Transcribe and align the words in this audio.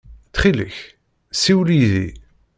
Ttxil-k, 0.27 0.77
ssiwel 1.33 1.69
yid-i. 1.77 2.07